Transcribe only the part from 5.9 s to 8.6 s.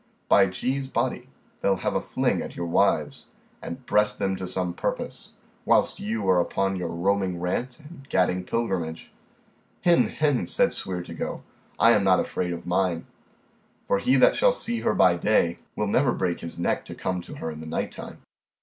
you are upon your roaming rant and gadding